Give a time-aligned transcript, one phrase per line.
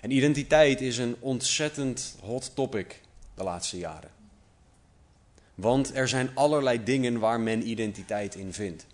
[0.00, 3.00] En identiteit is een ontzettend hot topic
[3.34, 4.10] de laatste jaren.
[5.54, 8.86] Want er zijn allerlei dingen waar men identiteit in vindt.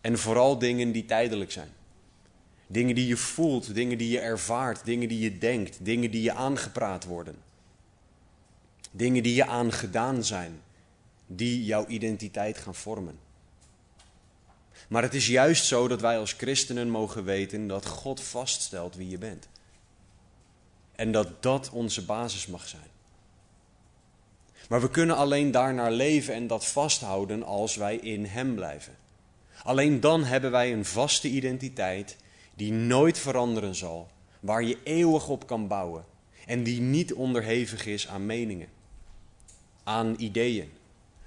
[0.00, 1.70] En vooral dingen die tijdelijk zijn.
[2.66, 6.32] Dingen die je voelt, dingen die je ervaart, dingen die je denkt, dingen die je
[6.32, 7.36] aangepraat worden.
[8.90, 10.60] Dingen die je aangedaan zijn,
[11.26, 13.25] die jouw identiteit gaan vormen.
[14.88, 19.08] Maar het is juist zo dat wij als christenen mogen weten dat God vaststelt wie
[19.08, 19.48] je bent.
[20.94, 22.90] En dat dat onze basis mag zijn.
[24.68, 28.96] Maar we kunnen alleen daarnaar leven en dat vasthouden als wij in Hem blijven.
[29.62, 32.16] Alleen dan hebben wij een vaste identiteit
[32.54, 34.08] die nooit veranderen zal,
[34.40, 36.04] waar je eeuwig op kan bouwen
[36.46, 38.68] en die niet onderhevig is aan meningen,
[39.84, 40.72] aan ideeën,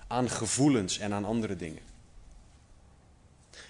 [0.08, 1.89] aan gevoelens en aan andere dingen.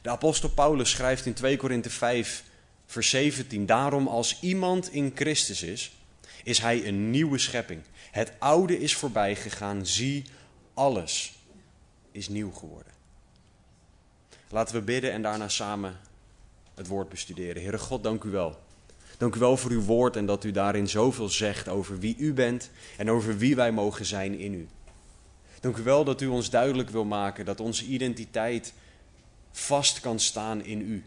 [0.02, 2.44] De apostel Paulus schrijft in 2 Korinthe 5,
[2.86, 5.92] vers 17: Daarom als iemand in Christus is,
[6.44, 7.82] is hij een nieuwe schepping.
[8.12, 10.26] Het oude is voorbij gegaan, zie,
[10.74, 11.34] alles
[12.12, 12.94] is nieuw geworden.
[14.50, 16.00] Laten we bidden en daarna samen
[16.76, 17.62] het woord bestuderen.
[17.62, 18.60] Heere God, dank u wel.
[19.18, 22.34] Dank u wel voor uw woord en dat u daarin zoveel zegt over wie u
[22.34, 24.68] bent en over wie wij mogen zijn in u.
[25.60, 28.74] Dank u wel dat u ons duidelijk wil maken dat onze identiteit
[29.52, 31.04] vast kan staan in u.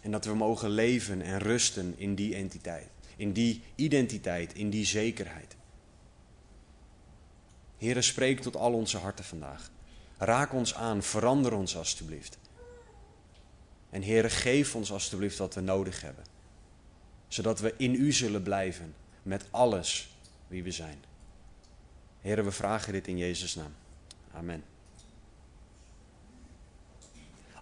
[0.00, 4.84] En dat we mogen leven en rusten in die entiteit, in die identiteit, in die
[4.84, 5.56] zekerheid.
[7.78, 9.70] Heere, spreek tot al onze harten vandaag.
[10.18, 12.38] Raak ons aan, verander ons alstublieft.
[13.90, 16.24] En Heere, geef ons alstublieft wat we nodig hebben.
[17.28, 20.16] Zodat we in U zullen blijven met alles
[20.48, 21.04] wie we zijn.
[22.20, 23.74] Heere, we vragen dit in Jezus' naam.
[24.32, 24.64] Amen.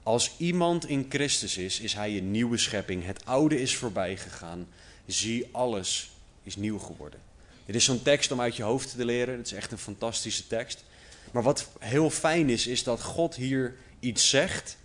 [0.04, 3.04] Als iemand in Christus is, is hij een nieuwe schepping.
[3.04, 4.69] Het oude is voorbij gegaan.
[5.06, 6.10] Zie, alles
[6.42, 7.20] is nieuw geworden.
[7.66, 9.37] Dit is zo'n tekst om uit je hoofd te leren.
[9.37, 10.84] Het is echt een fantastische tekst.
[11.32, 14.76] Maar wat heel fijn is, is dat God hier iets zegt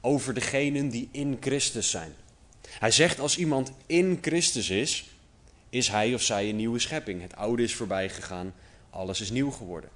[0.00, 2.14] over degenen die in Christus zijn.
[2.68, 5.10] Hij zegt als iemand in Christus is,
[5.70, 7.22] is hij of zij een nieuwe schepping.
[7.22, 8.54] Het oude is voorbij gegaan,
[8.90, 9.90] alles is nieuw geworden.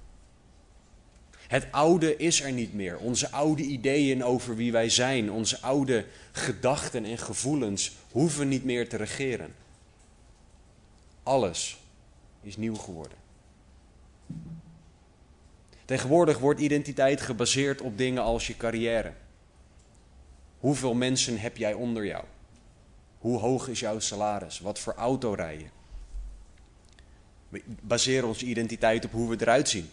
[1.53, 2.97] Het oude is er niet meer.
[2.97, 8.89] Onze oude ideeën over wie wij zijn, onze oude gedachten en gevoelens hoeven niet meer
[8.89, 9.55] te regeren.
[11.23, 11.77] Alles
[12.41, 13.17] is nieuw geworden.
[15.85, 19.13] Tegenwoordig wordt identiteit gebaseerd op dingen als je carrière.
[20.59, 22.23] Hoeveel mensen heb jij onder jou?
[23.17, 24.59] Hoe hoog is jouw salaris?
[24.59, 25.67] Wat voor auto rij je?
[27.49, 29.89] We baseren onze identiteit op hoe we eruit zien.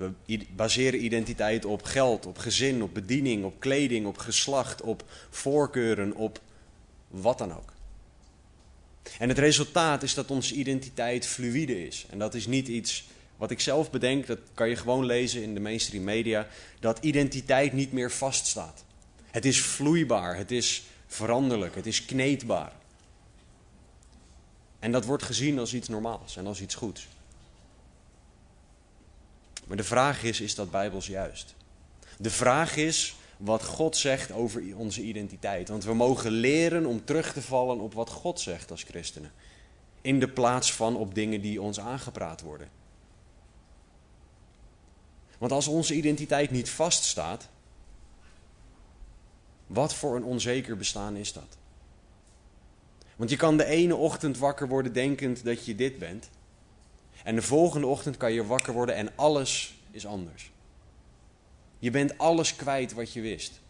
[0.00, 6.14] We baseren identiteit op geld, op gezin, op bediening, op kleding, op geslacht, op voorkeuren,
[6.14, 6.40] op
[7.08, 7.72] wat dan ook.
[9.18, 12.06] En het resultaat is dat onze identiteit fluïde is.
[12.10, 15.54] En dat is niet iets wat ik zelf bedenk, dat kan je gewoon lezen in
[15.54, 18.84] de mainstream media, dat identiteit niet meer vaststaat.
[19.26, 22.72] Het is vloeibaar, het is veranderlijk, het is kneedbaar.
[24.78, 27.08] En dat wordt gezien als iets normaals en als iets goeds.
[29.70, 31.54] Maar de vraag is, is dat bijbels juist?
[32.18, 35.68] De vraag is wat God zegt over onze identiteit.
[35.68, 39.32] Want we mogen leren om terug te vallen op wat God zegt als christenen.
[40.00, 42.68] In de plaats van op dingen die ons aangepraat worden.
[45.38, 47.48] Want als onze identiteit niet vaststaat,
[49.66, 51.56] wat voor een onzeker bestaan is dat?
[53.16, 56.30] Want je kan de ene ochtend wakker worden denkend dat je dit bent.
[57.24, 60.50] En de volgende ochtend kan je wakker worden en alles is anders.
[61.78, 63.60] Je bent alles kwijt wat je wist.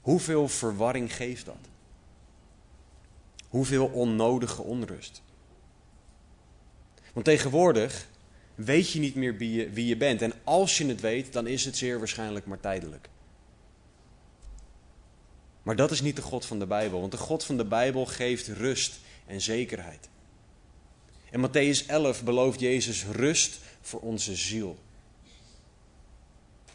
[0.00, 1.68] Hoeveel verwarring geeft dat?
[3.48, 5.22] Hoeveel onnodige onrust?
[7.12, 8.08] Want tegenwoordig
[8.54, 10.22] weet je niet meer wie je, bent.
[10.22, 13.08] En als je het weet, dan is het zeer waarschijnlijk maar tijdelijk.
[15.62, 18.06] Maar dat is niet de God van de Bijbel, want de God van de Bijbel
[18.06, 20.08] geeft rust en zekerheid.
[21.30, 24.78] In Matthäus 11 belooft Jezus rust voor onze ziel.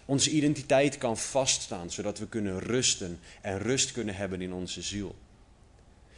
[0.05, 5.15] Onze identiteit kan vaststaan, zodat we kunnen rusten en rust kunnen hebben in onze ziel.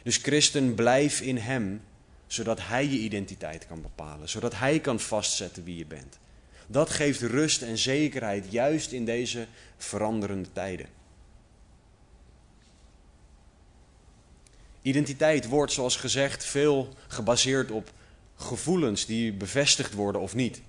[0.02, 1.80] Dus christen, blijf in Hem,
[2.26, 6.18] zodat Hij je identiteit kan bepalen, zodat Hij kan vastzetten wie je bent.
[6.66, 9.46] Dat geeft rust en zekerheid juist in deze
[9.76, 10.86] veranderende tijden.
[14.82, 17.92] Identiteit wordt, zoals gezegd, veel gebaseerd op
[18.38, 20.60] gevoelens die bevestigd worden of niet.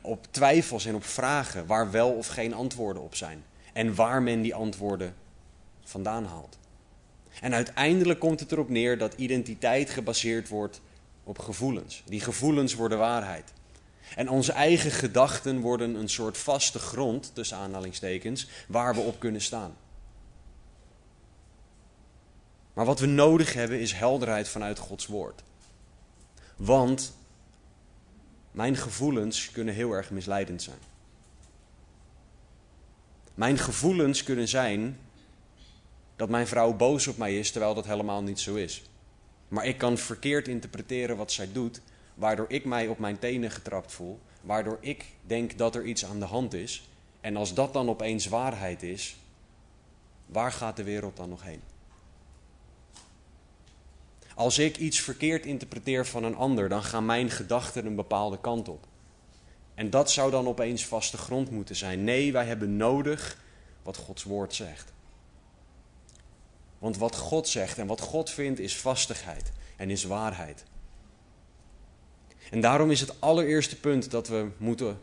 [0.00, 3.44] Op twijfels en op vragen waar wel of geen antwoorden op zijn.
[3.72, 5.14] En waar men die antwoorden
[5.84, 6.58] vandaan haalt.
[7.40, 10.80] En uiteindelijk komt het erop neer dat identiteit gebaseerd wordt
[11.24, 12.02] op gevoelens.
[12.06, 13.52] Die gevoelens worden waarheid.
[14.16, 19.40] En onze eigen gedachten worden een soort vaste grond, tussen aanhalingstekens, waar we op kunnen
[19.40, 19.76] staan.
[22.72, 25.42] Maar wat we nodig hebben is helderheid vanuit Gods woord.
[26.56, 27.16] Want
[28.50, 30.78] mijn gevoelens kunnen heel erg misleidend zijn.
[33.34, 34.98] Mijn gevoelens kunnen zijn
[36.16, 38.82] dat mijn vrouw boos op mij is, terwijl dat helemaal niet zo is.
[39.48, 41.80] Maar ik kan verkeerd interpreteren wat zij doet,
[42.14, 46.18] waardoor ik mij op mijn tenen getrapt voel, waardoor ik denk dat er iets aan
[46.18, 46.88] de hand is.
[47.20, 49.16] En als dat dan opeens waarheid is,
[50.26, 51.60] waar gaat de wereld dan nog heen?
[54.42, 58.68] Als ik iets verkeerd interpreteer van een ander, dan gaan mijn gedachten een bepaalde kant
[58.68, 58.86] op.
[59.74, 62.04] En dat zou dan opeens vaste grond moeten zijn.
[62.04, 63.38] Nee, wij hebben nodig
[63.82, 64.92] wat Gods woord zegt.
[66.78, 70.64] Want wat God zegt en wat God vindt is vastigheid en is waarheid.
[72.50, 75.00] En daarom is het allereerste punt dat we moeten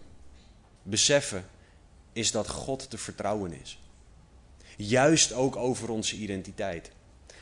[0.84, 1.46] beseffen,
[2.14, 3.80] is dat God te vertrouwen is.
[4.78, 6.92] Juist ook over onze identiteit.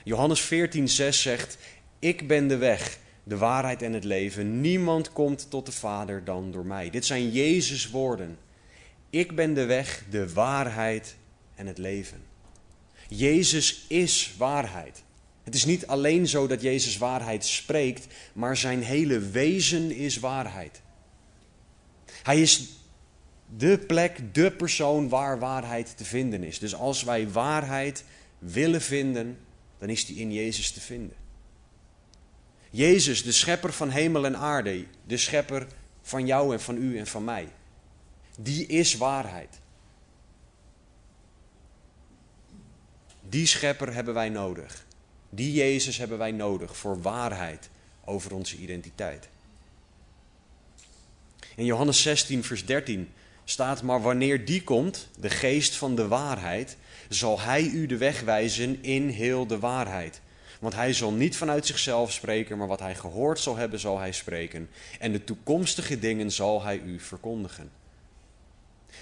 [0.04, 1.58] Johannes 14, 6 zegt,
[2.00, 4.62] ik ben de weg, de waarheid en het leven.
[4.62, 6.90] Niemand komt tot de Vader dan door mij.
[6.90, 8.38] Dit zijn Jezus' woorden.
[9.10, 11.16] Ik ben de weg, de waarheid
[11.56, 12.22] en het leven.
[13.08, 15.04] Jezus is waarheid.
[15.44, 20.82] Het is niet alleen zo dat Jezus waarheid spreekt, maar zijn hele wezen is waarheid.
[22.24, 22.70] Hij is
[23.58, 26.60] de plek, de persoon waar waarheid te vinden is.
[26.60, 28.04] Dus als wij waarheid
[28.40, 29.38] willen vinden,
[29.80, 31.27] dan is die in Jezus te vinden.
[32.78, 35.68] Jezus, de schepper van hemel en aarde, de schepper
[36.02, 37.48] van jou en van u en van mij,
[38.40, 39.60] die is waarheid.
[43.30, 44.86] Die schepper hebben wij nodig.
[45.30, 47.70] Die Jezus hebben wij nodig voor waarheid
[48.06, 49.28] over onze identiteit.
[51.56, 53.10] In Johannes 16, vers 13
[53.44, 56.78] staat: Maar wanneer die komt, de geest van de waarheid,
[57.10, 60.22] zal hij u de weg wijzen in heel de waarheid.
[60.60, 64.12] Want hij zal niet vanuit zichzelf spreken, maar wat hij gehoord zal hebben, zal hij
[64.12, 64.70] spreken.
[65.00, 67.72] En de toekomstige dingen zal hij u verkondigen.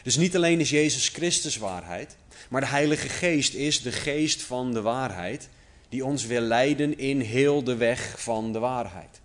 [0.03, 2.15] Dus niet alleen is Jezus Christus waarheid,
[2.49, 5.49] maar de Heilige Geest is de geest van de waarheid,
[5.89, 9.21] die ons wil leiden in heel de weg van de waarheid.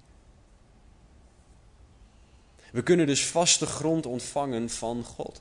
[2.72, 5.40] We kunnen dus vaste grond ontvangen van God.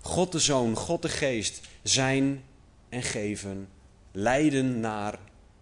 [0.00, 2.44] God de Zoon, God de Geest zijn
[2.88, 3.68] en geven,
[4.12, 5.18] leiden naar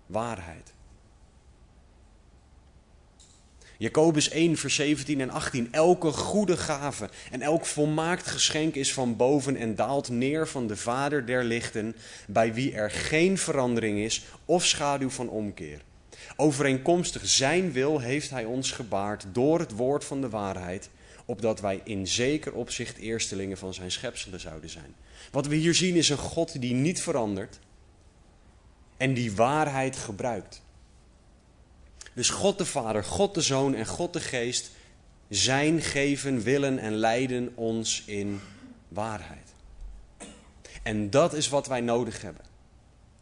[0.06, 0.74] waarheid.
[3.78, 5.72] Jacobus 1, vers 17 en 18.
[5.72, 10.76] Elke goede gave en elk volmaakt geschenk is van boven en daalt neer van de
[10.76, 11.96] Vader der lichten,
[12.26, 15.80] bij wie er geen verandering is of schaduw van omkeer.
[16.36, 20.90] Overeenkomstig zijn wil heeft hij ons gebaard door het woord van de waarheid,
[21.24, 24.94] opdat wij in zeker opzicht eerstelingen van zijn schepselen zouden zijn.
[25.30, 27.58] Wat we hier zien is een God die niet verandert,
[28.96, 30.62] en die waarheid gebruikt.
[32.14, 34.70] Dus God de Vader, God de Zoon en God de Geest
[35.28, 38.40] zijn, geven, willen en leiden ons in
[38.88, 39.54] waarheid.
[40.82, 42.44] En dat is wat wij nodig hebben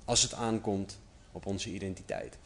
[0.04, 0.98] als het aankomt
[1.32, 2.36] op onze identiteit.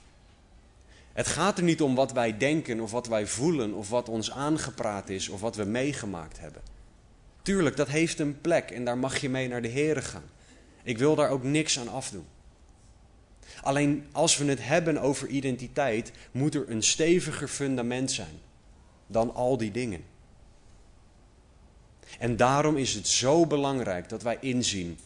[1.12, 4.30] Het gaat er niet om wat wij denken of wat wij voelen of wat ons
[4.30, 6.62] aangepraat is of wat we meegemaakt hebben.
[7.42, 10.30] Tuurlijk, dat heeft een plek en daar mag je mee naar de Here gaan.
[10.82, 12.26] Ik wil daar ook niks aan afdoen.
[13.62, 18.40] Alleen als we het hebben over identiteit, moet er een steviger fundament zijn
[19.06, 20.04] dan al die dingen.
[22.18, 24.98] En daarom is het zo belangrijk dat wij inzien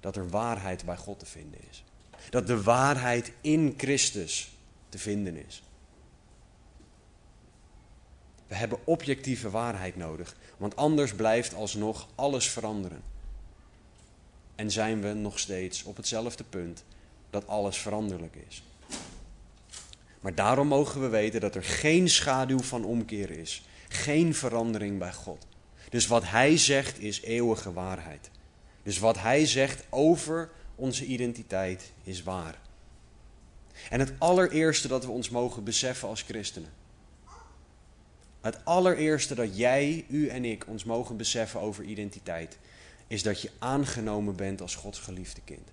[0.00, 1.84] dat er waarheid bij God te vinden is.
[2.30, 4.52] Dat de waarheid in Christus
[4.88, 5.62] te vinden is.
[8.46, 13.02] We hebben objectieve waarheid nodig, want anders blijft alsnog alles veranderen.
[14.54, 16.84] En zijn we nog steeds op hetzelfde punt
[17.30, 18.62] dat alles veranderlijk is.
[20.20, 25.12] Maar daarom mogen we weten dat er geen schaduw van omkeer is, geen verandering bij
[25.12, 25.46] God.
[25.88, 28.30] Dus wat Hij zegt is eeuwige waarheid.
[28.82, 32.58] Dus wat Hij zegt over onze identiteit is waar.
[33.90, 36.70] En het allereerste dat we ons mogen beseffen als christenen.
[38.40, 42.58] Het allereerste dat jij, u en ik ons mogen beseffen over identiteit,
[43.06, 45.70] is dat je aangenomen bent als Gods geliefde kind.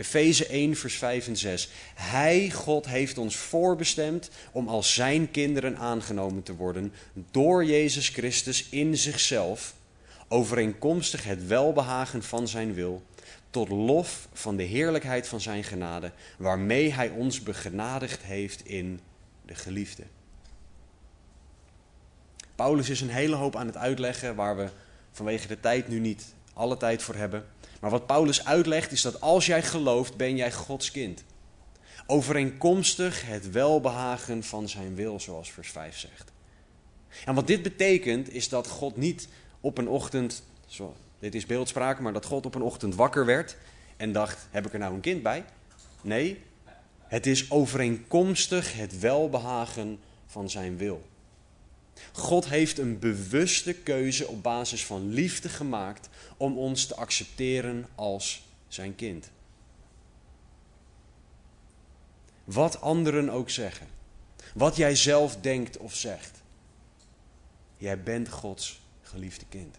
[0.00, 1.68] Efeze 1, vers 5 en 6.
[1.94, 6.92] Hij, God, heeft ons voorbestemd om als zijn kinderen aangenomen te worden
[7.30, 9.74] door Jezus Christus in zichzelf,
[10.28, 13.02] overeenkomstig het welbehagen van zijn wil,
[13.50, 19.00] tot lof van de heerlijkheid van zijn genade, waarmee hij ons begenadigd heeft in
[19.46, 20.02] de geliefde.
[22.54, 24.68] Paulus is een hele hoop aan het uitleggen waar we
[25.12, 27.44] vanwege de tijd nu niet alle tijd voor hebben.
[27.80, 31.24] Maar wat Paulus uitlegt is dat als jij gelooft, ben jij Gods kind.
[32.06, 36.32] Overeenkomstig het welbehagen van zijn wil, zoals vers 5 zegt.
[37.24, 39.28] En wat dit betekent is dat God niet
[39.60, 43.56] op een ochtend, zo, dit is beeldspraak, maar dat God op een ochtend wakker werd
[43.96, 45.44] en dacht, heb ik er nou een kind bij?
[46.02, 46.42] Nee,
[47.02, 51.08] het is overeenkomstig het welbehagen van zijn wil.
[52.12, 58.42] God heeft een bewuste keuze op basis van liefde gemaakt om ons te accepteren als
[58.68, 59.30] zijn kind.
[62.44, 63.86] Wat anderen ook zeggen,
[64.54, 66.42] wat jij zelf denkt of zegt,
[67.76, 69.76] jij bent Gods geliefde kind.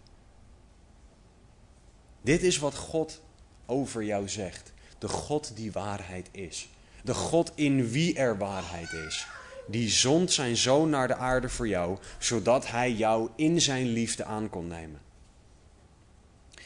[2.22, 3.22] Dit is wat God
[3.66, 4.74] over jou zegt.
[4.98, 6.70] De God die waarheid is.
[7.04, 9.28] De God in wie er waarheid is
[9.72, 14.24] die zond zijn zoon naar de aarde voor jou, zodat hij jou in zijn liefde
[14.24, 15.01] aan kon nemen.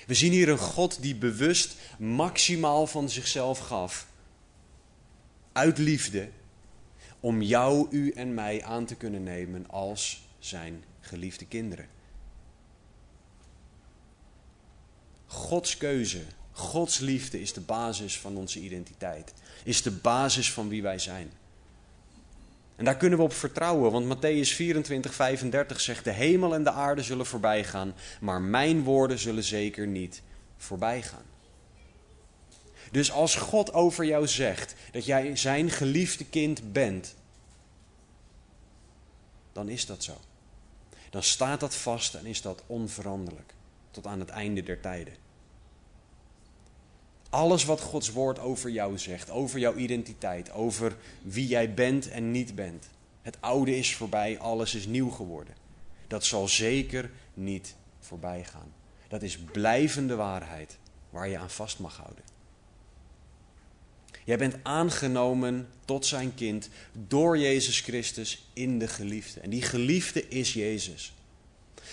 [0.08, 4.08] We zien hier een God die bewust maximaal van zichzelf gaf,
[5.52, 6.30] uit liefde,
[7.20, 11.88] om jou, u en mij aan te kunnen nemen als zijn geliefde kinderen.
[15.26, 16.22] Gods keuze,
[16.52, 19.34] Gods liefde is de basis van onze identiteit,
[19.64, 21.32] is de basis van wie wij zijn.
[22.76, 26.72] En daar kunnen we op vertrouwen, want Matthäus 24, 35 zegt: De hemel en de
[26.72, 30.22] aarde zullen voorbij gaan, maar mijn woorden zullen zeker niet
[30.58, 31.26] voorbij gaan.
[32.92, 37.16] Dus als God over jou zegt dat jij zijn geliefde kind bent,
[39.54, 40.18] dan is dat zo.
[41.10, 43.54] Dan staat dat vast en is dat onveranderlijk
[43.92, 45.25] tot aan het einde der tijden.
[47.36, 52.32] Alles wat Gods woord over jou zegt, over jouw identiteit, over wie jij bent en
[52.32, 52.90] niet bent.
[53.22, 55.56] Het oude is voorbij, alles is nieuw geworden.
[56.08, 58.74] Dat zal zeker niet voorbij gaan.
[59.08, 60.78] Dat is blijvende waarheid
[61.10, 62.24] waar je aan vast mag houden.
[64.26, 66.70] Jij bent aangenomen tot zijn kind
[67.08, 69.40] door Jezus Christus in de geliefde.
[69.40, 71.14] En die geliefde is Jezus.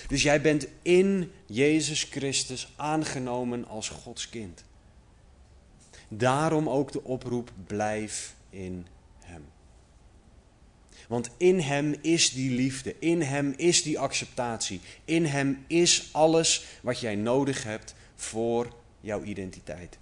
[0.09, 4.65] Dus jij bent in Jezus Christus aangenomen als Gods kind.
[6.17, 8.87] Daarom ook de oproep: blijf in
[9.19, 9.45] Hem.
[11.09, 16.65] Want in Hem is die liefde, in Hem is die acceptatie, in Hem is alles
[16.83, 19.99] wat jij nodig hebt voor jouw identiteit.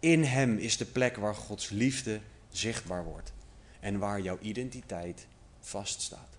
[0.00, 3.32] In Hem is de plek waar Gods liefde zichtbaar wordt
[3.80, 5.26] en waar jouw identiteit
[5.60, 6.36] vaststaat.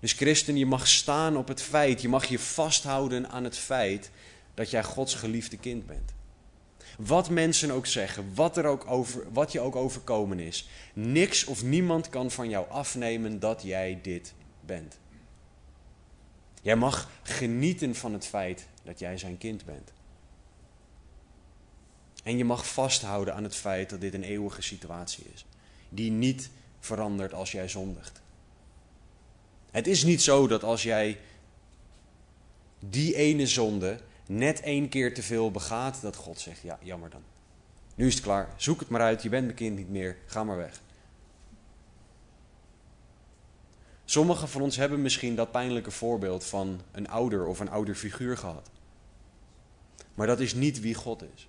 [0.00, 4.10] Dus christen, je mag staan op het feit, je mag je vasthouden aan het feit
[4.58, 6.12] dat jij Gods geliefde kind bent.
[6.96, 11.62] Wat mensen ook zeggen, wat, er ook over, wat je ook overkomen is, niks of
[11.62, 14.98] niemand kan van jou afnemen dat jij dit bent.
[16.62, 19.92] Jij mag genieten van het feit dat jij zijn kind bent.
[22.22, 25.46] En je mag vasthouden aan het feit dat dit een eeuwige situatie is,
[25.88, 26.50] die niet
[26.80, 28.20] verandert als jij zondigt.
[29.70, 31.18] Het is niet zo dat als jij
[32.78, 37.22] die ene zonde net één keer te veel begaat, dat God zegt, ja, jammer dan.
[37.94, 40.44] Nu is het klaar, zoek het maar uit, je bent mijn kind niet meer, ga
[40.44, 40.80] maar weg.
[44.04, 48.36] Sommigen van ons hebben misschien dat pijnlijke voorbeeld van een ouder of een ouder figuur
[48.36, 48.70] gehad.
[50.14, 51.48] Maar dat is niet wie God is.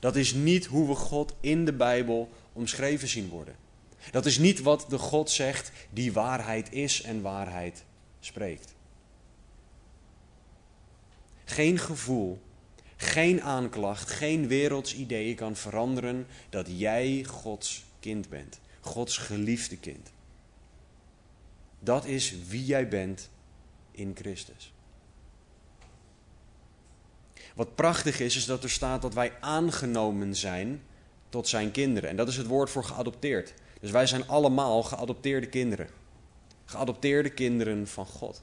[0.00, 3.54] Dat is niet hoe we God in de Bijbel omschreven zien worden.
[4.10, 7.84] Dat is niet wat de God zegt die waarheid is en waarheid
[8.20, 8.74] spreekt.
[11.52, 12.40] Geen gevoel,
[12.96, 18.60] geen aanklacht, geen werelds idee kan veranderen dat jij Gods kind bent.
[18.80, 20.10] Gods geliefde kind.
[21.78, 23.30] Dat is wie jij bent
[23.90, 24.72] in Christus.
[27.54, 30.82] Wat prachtig is, is dat er staat dat wij aangenomen zijn
[31.28, 32.10] tot zijn kinderen.
[32.10, 33.54] En dat is het woord voor geadopteerd.
[33.80, 35.88] Dus wij zijn allemaal geadopteerde kinderen.
[36.64, 38.42] Geadopteerde kinderen van God.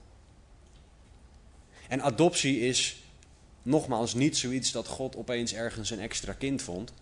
[1.90, 3.04] En adoptie is
[3.62, 6.94] nogmaals niet zoiets dat God opeens ergens een extra kind vond.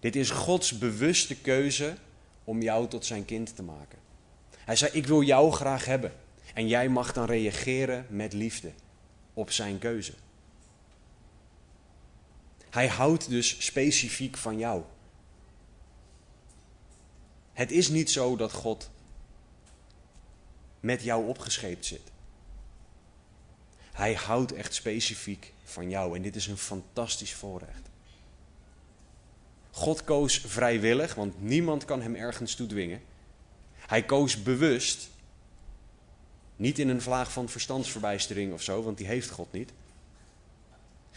[0.00, 1.96] Dit is Gods bewuste keuze
[2.44, 3.98] om jou tot zijn kind te maken.
[4.58, 6.12] Hij zei: Ik wil jou graag hebben.
[6.54, 8.72] En jij mag dan reageren met liefde
[9.34, 10.12] op zijn keuze.
[12.70, 14.82] Hij houdt dus specifiek van jou.
[17.52, 18.90] Het is niet zo dat God
[20.80, 22.12] met jou opgescheept zit.
[23.94, 27.88] Hij houdt echt specifiek van jou en dit is een fantastisch voorrecht.
[29.70, 33.00] God koos vrijwillig, want niemand kan hem ergens toe dwingen.
[33.74, 35.08] Hij koos bewust,
[36.56, 39.72] niet in een vlaag van verstandsverbijstering of zo, want die heeft God niet.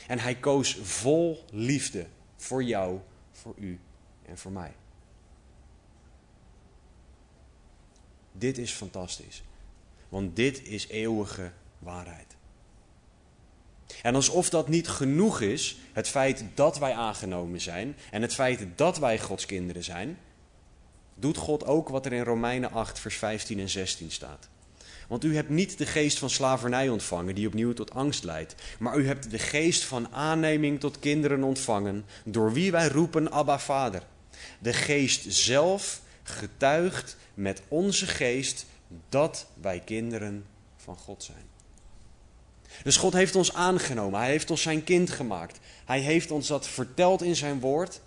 [0.08, 3.00] En hij koos vol liefde voor jou,
[3.32, 3.80] voor u
[4.26, 4.74] en voor mij.
[8.32, 9.44] Dit is fantastisch,
[10.10, 12.37] want dit is eeuwige waarheid.
[14.02, 18.66] En alsof dat niet genoeg is, het feit dat wij aangenomen zijn en het feit
[18.76, 20.18] dat wij Gods kinderen zijn,
[21.16, 24.50] doet God ook wat er in Romeinen 8, vers 15 en 16 staat.
[25.08, 28.56] Want u hebt niet de geest van slavernij ontvangen, die opnieuw tot angst leidt.
[28.80, 33.60] Maar u hebt de geest van aanneming tot kinderen ontvangen, door wie wij roepen Abba
[33.60, 34.04] Vader.
[34.60, 38.66] De geest zelf getuigt met onze geest
[39.10, 41.57] dat wij kinderen van God zijn.
[42.84, 45.60] Dus God heeft ons aangenomen, Hij heeft ons zijn kind gemaakt.
[45.86, 48.02] Hij heeft ons dat verteld in zijn woord.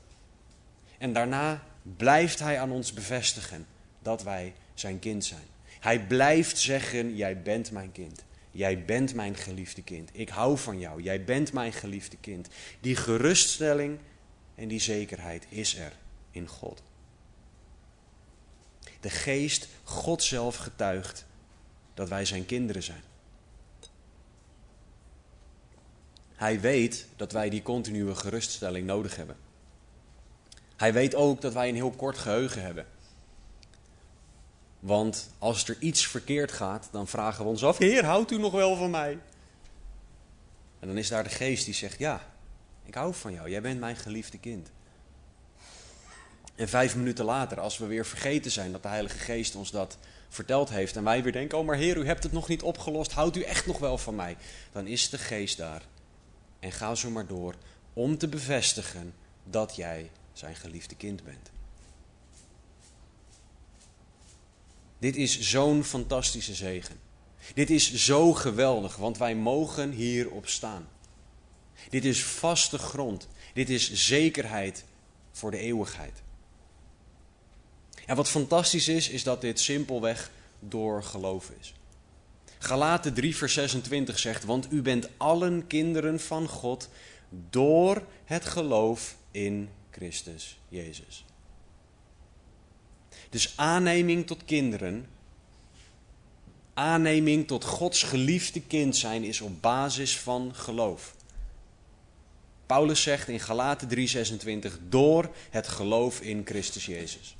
[0.98, 1.62] En daarna
[1.96, 3.66] blijft Hij aan ons bevestigen
[4.02, 5.48] dat wij zijn kind zijn.
[5.80, 8.24] Hij blijft zeggen: Jij bent mijn kind.
[8.50, 10.10] Jij bent mijn geliefde kind.
[10.12, 11.02] Ik hou van jou.
[11.02, 12.48] Jij bent mijn geliefde kind.
[12.80, 13.98] Die geruststelling
[14.54, 15.92] en die zekerheid is er
[16.30, 16.82] in God.
[19.00, 21.26] De geest, God zelf getuigt
[21.94, 23.02] dat wij zijn kinderen zijn.
[26.40, 29.36] Hij weet dat wij die continue geruststelling nodig hebben.
[30.76, 32.86] Hij weet ook dat wij een heel kort geheugen hebben.
[34.78, 38.52] Want als er iets verkeerd gaat, dan vragen we ons af: Heer, houdt u nog
[38.52, 39.18] wel van mij?
[40.78, 42.26] En dan is daar de geest die zegt: Ja,
[42.84, 44.70] ik hou van jou, jij bent mijn geliefde kind.
[46.54, 49.98] En vijf minuten later, als we weer vergeten zijn dat de Heilige Geest ons dat
[50.28, 53.12] verteld heeft en wij weer denken: Oh, maar Heer, u hebt het nog niet opgelost,
[53.12, 54.36] houdt u echt nog wel van mij?
[54.72, 55.82] Dan is de Geest daar
[56.60, 57.54] en ga zo maar door
[57.92, 61.50] om te bevestigen dat jij zijn geliefde kind bent.
[64.98, 67.00] Dit is zo'n fantastische zegen.
[67.54, 70.88] Dit is zo geweldig, want wij mogen hierop staan.
[71.90, 73.28] Dit is vaste grond.
[73.54, 74.84] Dit is zekerheid
[75.32, 76.22] voor de eeuwigheid.
[78.06, 81.74] En wat fantastisch is, is dat dit simpelweg door geloof is.
[82.62, 86.88] Galaten 3, vers 26 zegt: Want u bent allen kinderen van God
[87.50, 91.24] door het geloof in Christus Jezus.
[93.30, 95.06] Dus aanneming tot kinderen,
[96.74, 101.14] aanneming tot Gods geliefde kind zijn, is op basis van geloof.
[102.66, 107.36] Paulus zegt in Galaten 3:26 door het geloof in Christus Jezus.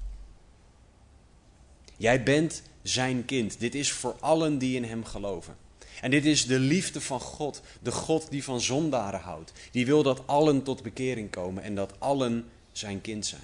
[1.96, 3.60] Jij bent zijn kind.
[3.60, 5.56] Dit is voor allen die in hem geloven.
[6.00, 9.52] En dit is de liefde van God, de God die van zondaren houdt.
[9.70, 13.42] Die wil dat allen tot bekering komen en dat allen zijn kind zijn.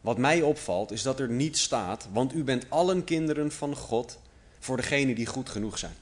[0.00, 4.18] Wat mij opvalt is dat er niet staat, want u bent allen kinderen van God
[4.58, 5.94] voor degenen die goed genoeg zijn.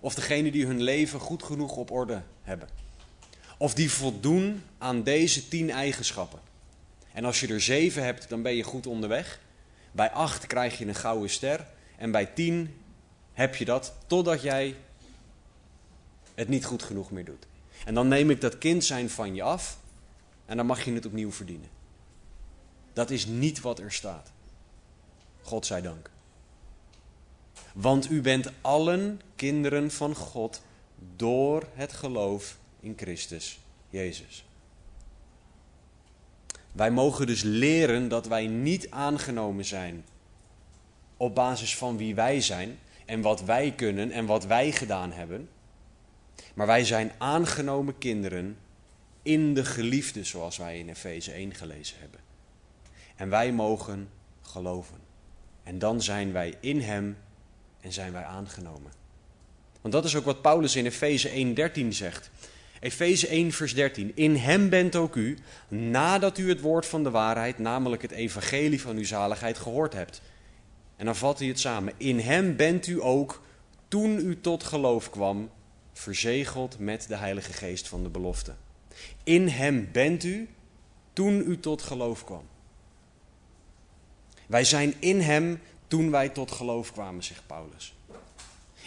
[0.00, 2.68] Of degenen die hun leven goed genoeg op orde hebben.
[3.58, 6.40] Of die voldoen aan deze tien eigenschappen.
[7.12, 9.40] En als je er zeven hebt, dan ben je goed onderweg.
[9.92, 11.66] Bij acht krijg je een gouden ster.
[11.96, 12.74] En bij tien
[13.32, 14.76] heb je dat totdat jij
[16.34, 17.46] het niet goed genoeg meer doet.
[17.84, 19.78] En dan neem ik dat kind zijn van je af
[20.46, 21.68] en dan mag je het opnieuw verdienen.
[22.92, 24.32] Dat is niet wat er staat.
[25.42, 26.10] God zij dank.
[27.72, 30.62] Want u bent allen kinderen van God
[31.16, 34.44] door het geloof in Christus Jezus.
[36.72, 40.04] Wij mogen dus leren dat wij niet aangenomen zijn
[41.16, 45.48] op basis van wie wij zijn en wat wij kunnen en wat wij gedaan hebben.
[46.54, 48.56] Maar wij zijn aangenomen kinderen
[49.22, 52.20] in de geliefde, zoals wij in Efeze 1 gelezen hebben.
[53.16, 54.08] En wij mogen
[54.42, 54.98] geloven.
[55.62, 57.16] En dan zijn wij in Hem
[57.80, 58.92] en zijn wij aangenomen.
[59.80, 62.30] Want dat is ook wat Paulus in Efeze 1:13 zegt.
[62.80, 64.12] Efeze 1 vers 13.
[64.14, 65.38] In Hem bent ook u,
[65.68, 70.22] nadat u het woord van de waarheid, namelijk het evangelie van uw zaligheid, gehoord hebt.
[70.96, 71.92] En dan vat hij het samen.
[71.96, 73.42] In Hem bent u ook,
[73.88, 75.50] toen u tot geloof kwam,
[75.92, 78.54] verzegeld met de Heilige Geest van de belofte.
[79.24, 80.48] In Hem bent u,
[81.12, 82.44] toen u tot geloof kwam.
[84.46, 87.94] Wij zijn in Hem toen wij tot geloof kwamen, zegt Paulus.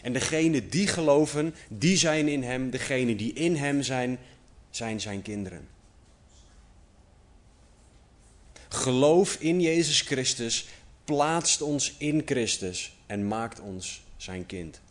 [0.04, 2.70] En degenen die geloven, die zijn in Hem.
[2.70, 4.20] Degenen die in Hem zijn,
[4.70, 5.68] zijn Zijn kinderen.
[8.70, 10.68] Geloof in Jezus Christus
[11.04, 14.82] plaatst ons in Christus en maakt ons Zijn kind.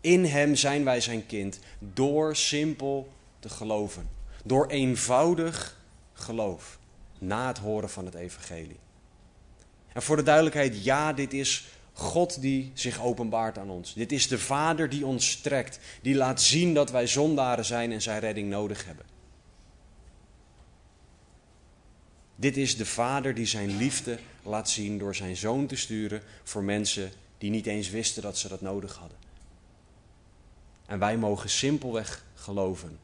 [0.00, 4.08] In Hem zijn wij Zijn kind door simpel te geloven.
[4.44, 5.80] Door eenvoudig
[6.12, 6.78] geloof
[7.18, 8.78] na het horen van het Evangelie.
[9.92, 11.66] En voor de duidelijkheid, ja, dit is
[11.98, 13.94] God die zich openbaart aan ons.
[13.94, 18.02] Dit is de Vader die ons strekt, die laat zien dat wij zondaren zijn en
[18.02, 19.04] zijn redding nodig hebben.
[22.36, 26.62] Dit is de Vader die zijn liefde laat zien door zijn zoon te sturen voor
[26.62, 29.18] mensen die niet eens wisten dat ze dat nodig hadden.
[30.86, 32.98] En wij mogen simpelweg geloven.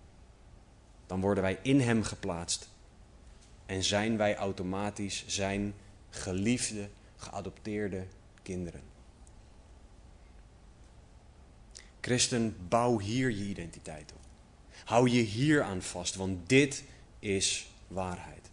[1.07, 2.68] Dan worden wij in Hem geplaatst
[3.66, 5.74] en zijn wij automatisch zijn
[6.11, 8.07] geliefde, geadopteerde
[8.44, 8.83] kinderen.
[12.00, 14.20] Christen, bouw hier je identiteit op.
[14.85, 16.85] Hou je hier aan vast, want dit
[17.18, 18.50] is waarheid.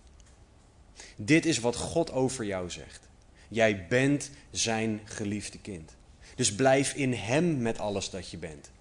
[1.15, 3.09] Dit is wat God over jou zegt.
[3.47, 5.95] Jij bent zijn geliefde kind.
[6.35, 8.71] Dus blijf in Hem met alles dat je bent.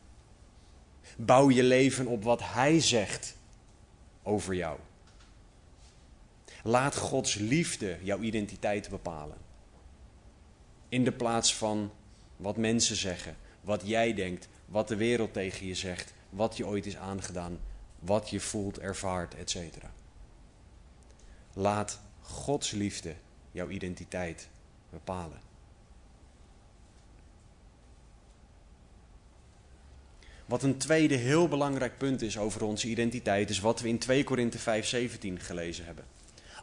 [1.16, 3.36] Bouw je leven op wat Hij zegt
[4.22, 4.78] over jou.
[6.62, 9.36] Laat Gods liefde jouw identiteit bepalen.
[10.90, 11.92] In de plaats van
[12.36, 16.86] wat mensen zeggen, wat jij denkt, wat de wereld tegen je zegt, wat je ooit
[16.86, 17.58] is aangedaan,
[17.98, 19.56] wat je voelt, ervaart, etc.
[21.52, 23.14] Laat Gods liefde
[23.52, 24.48] jouw identiteit
[24.90, 25.40] bepalen.
[30.46, 34.24] Wat een tweede heel belangrijk punt is over onze identiteit, is wat we in 2
[34.24, 36.04] Korinthe 5:17 gelezen hebben.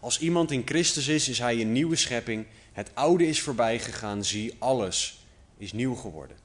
[0.08, 2.46] Als iemand in Christus is, is hij een nieuwe schepping.
[2.72, 5.26] Het oude is voorbij gegaan, zie, alles
[5.58, 6.38] is nieuw geworden.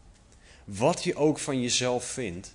[0.64, 2.54] Wat je ook van jezelf vindt,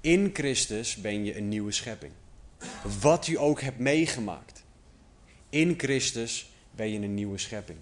[0.00, 2.12] in Christus ben je een nieuwe schepping.
[3.00, 4.64] Wat je ook hebt meegemaakt,
[5.48, 7.78] in Christus ben je een nieuwe schepping.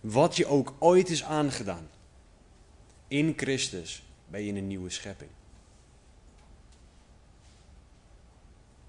[0.00, 1.88] Wat je ook ooit is aangedaan,
[3.08, 5.30] in Christus ben je een nieuwe schepping.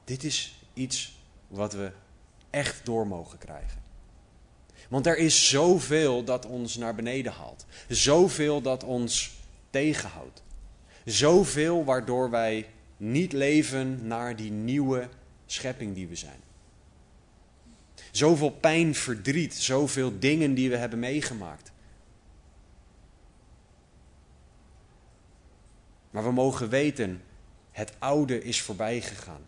[0.03, 1.91] Dit is iets wat we
[2.53, 3.81] echt door mogen krijgen.
[4.89, 7.65] Want er is zoveel dat ons naar beneden haalt.
[7.87, 9.31] Zoveel dat ons
[9.69, 10.43] tegenhoudt.
[11.05, 15.09] Zoveel waardoor wij niet leven naar die nieuwe
[15.45, 16.39] schepping die we zijn.
[18.11, 21.71] Zoveel pijn, verdriet, zoveel dingen die we hebben meegemaakt.
[26.09, 27.23] Maar we mogen weten,
[27.71, 29.41] het oude is voorbij gegaan.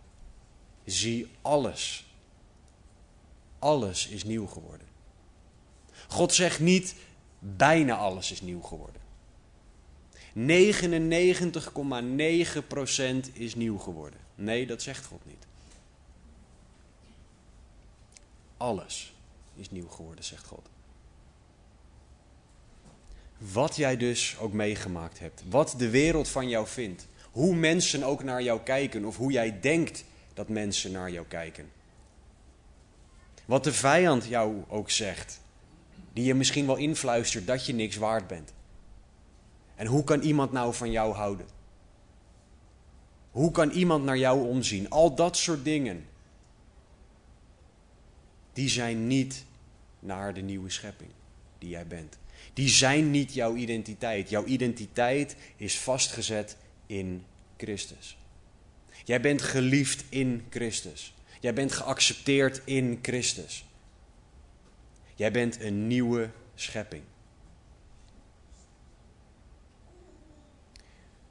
[0.86, 2.05] Zie alles
[3.65, 4.88] alles is nieuw geworden.
[6.08, 6.95] God zegt niet,
[7.39, 9.01] bijna alles is nieuw geworden.
[13.28, 14.19] 99,9% is nieuw geworden.
[14.36, 15.47] Nee, dat zegt God niet.
[18.58, 19.13] Alles
[19.56, 20.69] is nieuw geworden, zegt God.
[23.38, 28.23] Wat jij dus ook meegemaakt hebt, wat de wereld van jou vindt, hoe mensen ook
[28.23, 31.73] naar jou kijken of hoe jij denkt dat mensen naar jou kijken.
[33.46, 35.42] Wat de vijand jou ook zegt.
[36.14, 38.54] Die je misschien wel influistert dat je niks waard bent.
[39.76, 41.46] En hoe kan iemand nou van jou houden?
[43.32, 44.90] Hoe kan iemand naar jou omzien?
[44.90, 46.06] Al dat soort dingen.
[48.54, 49.44] Die zijn niet
[50.00, 51.10] naar de nieuwe schepping
[51.58, 52.18] die jij bent.
[52.54, 54.30] Die zijn niet jouw identiteit.
[54.30, 57.26] Jouw identiteit is vastgezet in
[57.58, 58.18] Christus.
[59.04, 61.14] Jij bent geliefd in Christus.
[61.39, 63.65] Jij bent geaccepteerd in Christus.
[65.15, 67.04] Jij bent een nieuwe schepping.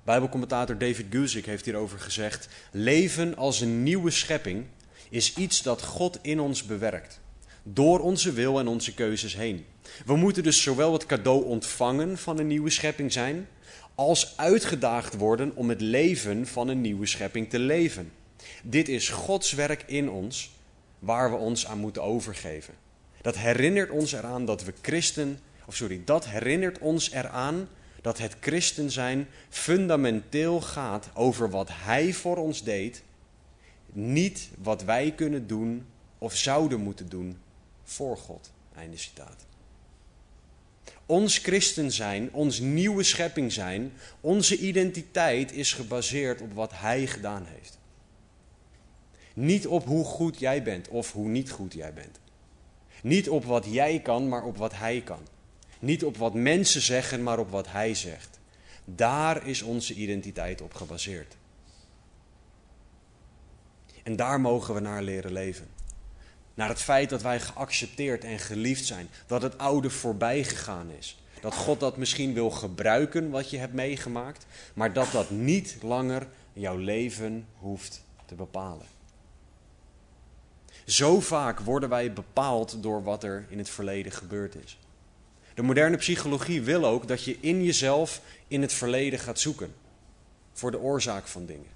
[0.05, 4.67] Bijbelcommentator David Guzik heeft hierover gezegd: Leven als een nieuwe schepping
[5.11, 7.21] is iets dat God in ons bewerkt.
[7.63, 9.65] Door onze wil en onze keuzes heen.
[10.07, 13.49] We moeten dus zowel het cadeau ontvangen van een nieuwe schepping zijn,
[13.95, 18.13] als uitgedaagd worden om het leven van een nieuwe schepping te leven.
[18.63, 20.53] Dit is Gods werk in ons,
[20.99, 22.75] waar we ons aan moeten overgeven.
[23.21, 27.69] Dat herinnert ons eraan dat we christen, of sorry, dat herinnert ons eraan
[28.01, 33.03] dat het christen zijn fundamenteel gaat over wat Hij voor ons deed,
[33.93, 35.87] niet wat wij kunnen doen
[36.19, 37.37] of zouden moeten doen
[37.83, 38.53] voor God.
[38.77, 39.47] Einde citaat.
[41.07, 47.47] Ons christen zijn, ons nieuwe schepping zijn, onze identiteit is gebaseerd op wat Hij gedaan
[47.47, 47.79] heeft.
[49.35, 52.19] Niet op hoe goed jij bent of hoe niet goed jij bent.
[53.03, 55.21] Niet op wat jij kan, maar op wat Hij kan.
[55.79, 58.39] Niet op wat mensen zeggen, maar op wat Hij zegt.
[58.85, 61.37] Daar is onze identiteit op gebaseerd.
[64.03, 65.69] En daar mogen we naar leren leven.
[66.55, 69.09] Naar het feit dat wij geaccepteerd en geliefd zijn.
[69.27, 71.19] Dat het oude voorbij gegaan is.
[71.41, 74.47] Dat God dat misschien wil gebruiken wat je hebt meegemaakt.
[74.75, 78.94] Maar dat dat niet langer jouw leven hoeft te bepalen.
[80.85, 84.79] Zo vaak worden wij bepaald door wat er in het verleden gebeurd is.
[85.55, 89.75] De moderne psychologie wil ook dat je in jezelf in het verleden gaat zoeken
[90.53, 91.71] voor de oorzaak van dingen.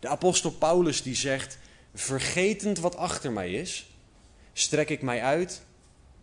[0.00, 1.58] De apostel Paulus die zegt:
[1.94, 3.90] Vergetend wat achter mij is,
[4.52, 5.62] strek ik mij uit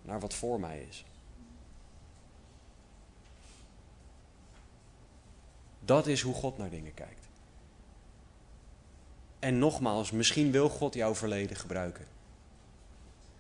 [0.01, 1.05] naar wat voor mij is.
[5.79, 7.22] Dat is hoe God naar dingen kijkt.
[9.43, 12.05] En nogmaals, misschien wil God jouw verleden gebruiken.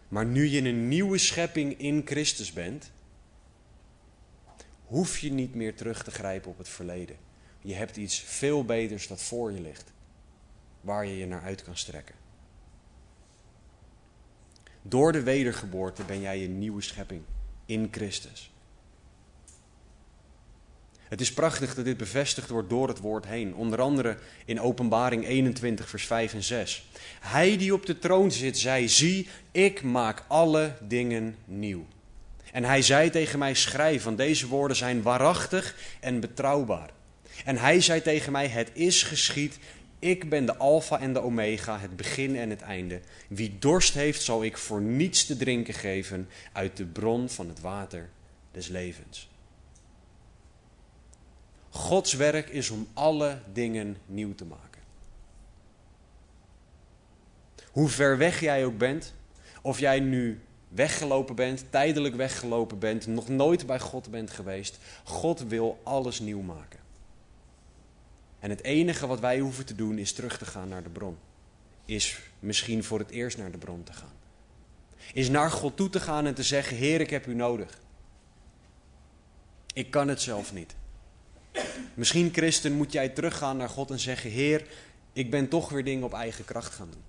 [0.07, 2.91] Maar nu je een nieuwe schepping in Christus bent,
[4.85, 7.15] hoef je niet meer terug te grijpen op het verleden.
[7.61, 9.91] Je hebt iets veel beters dat voor je ligt,
[10.81, 12.15] waar je je naar uit kan strekken.
[14.81, 17.21] Door de wedergeboorte ben jij een nieuwe schepping
[17.65, 18.52] in Christus.
[21.07, 23.55] Het is prachtig dat dit bevestigd wordt door het woord heen.
[23.55, 26.85] Onder andere in Openbaring 21, vers 5 en 6.
[27.19, 31.85] Hij die op de troon zit, zei: Zie, ik maak alle dingen nieuw.
[32.51, 36.89] En hij zei tegen mij: Schrijf, want deze woorden zijn waarachtig en betrouwbaar.
[37.45, 39.59] En hij zei tegen mij: Het is geschied.
[39.99, 43.01] Ik ben de Alpha en de Omega, het begin en het einde.
[43.27, 47.59] Wie dorst heeft, zal ik voor niets te drinken geven uit de bron van het
[47.59, 48.09] water
[48.51, 49.29] des levens.
[51.73, 54.81] Gods werk is om alle dingen nieuw te maken.
[57.71, 59.13] Hoe ver weg jij ook bent,
[59.61, 65.39] of jij nu weggelopen bent, tijdelijk weggelopen bent, nog nooit bij God bent geweest, God
[65.47, 66.79] wil alles nieuw maken.
[68.39, 71.17] En het enige wat wij hoeven te doen is terug te gaan naar de bron.
[71.85, 74.13] Is misschien voor het eerst naar de bron te gaan.
[75.13, 77.79] Is naar God toe te gaan en te zeggen: Heer, ik heb u nodig.
[79.73, 80.75] Ik kan het zelf niet.
[81.93, 84.67] Misschien, christen, moet jij teruggaan naar God en zeggen: Heer,
[85.13, 87.03] ik ben toch weer dingen op eigen kracht gaan doen.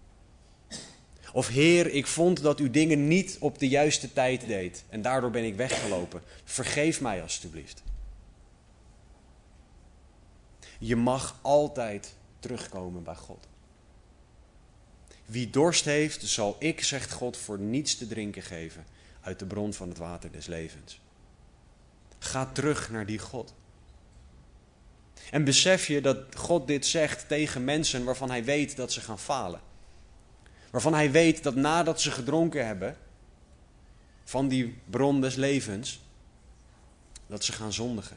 [1.33, 5.31] Of Heer, ik vond dat u dingen niet op de juiste tijd deed en daardoor
[5.31, 6.23] ben ik weggelopen.
[6.45, 7.83] Vergeef mij alstublieft.
[10.79, 13.47] Je mag altijd terugkomen bij God.
[15.25, 18.85] Wie dorst heeft, zal ik, zegt God, voor niets te drinken geven
[19.21, 21.01] uit de bron van het water des levens.
[22.19, 23.55] Ga terug naar die God.
[25.31, 29.19] En besef je dat God dit zegt tegen mensen waarvan hij weet dat ze gaan
[29.19, 29.61] falen.
[30.71, 32.97] Waarvan hij weet dat nadat ze gedronken hebben
[34.25, 36.01] van die bron des levens,
[37.27, 38.17] dat ze gaan zondigen.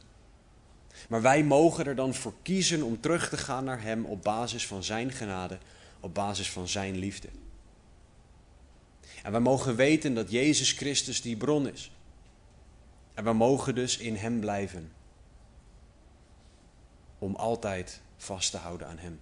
[1.10, 4.68] Maar wij mogen er dan voor kiezen om terug te gaan naar Hem op basis
[4.68, 5.58] van Zijn genade,
[6.00, 7.28] op basis van Zijn liefde.
[9.24, 11.92] En wij mogen weten dat Jezus Christus die bron is.
[13.14, 14.92] En we mogen dus in Hem blijven
[17.20, 19.20] om altijd vast te houden aan Hem.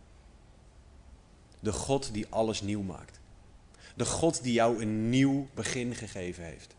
[1.60, 3.20] De God die alles nieuw maakt.
[3.96, 6.76] De God die jou een nieuw begin gegeven heeft.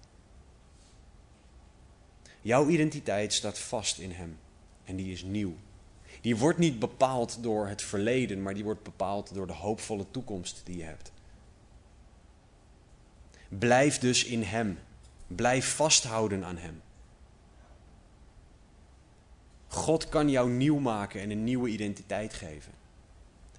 [2.41, 4.39] Jouw identiteit staat vast in Hem
[4.85, 5.55] en die is nieuw.
[6.21, 10.61] Die wordt niet bepaald door het verleden, maar die wordt bepaald door de hoopvolle toekomst
[10.65, 11.13] die je hebt.
[13.49, 14.79] Blijf dus in Hem.
[15.27, 16.83] Blijf vasthouden aan Hem.
[19.77, 22.73] God kan jou nieuw maken en een nieuwe identiteit geven.